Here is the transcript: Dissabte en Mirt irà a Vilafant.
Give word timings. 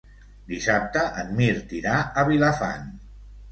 Dissabte 0.51 1.03
en 1.25 1.29
Mirt 1.41 1.77
irà 1.81 2.01
a 2.01 2.25
Vilafant. 2.33 2.93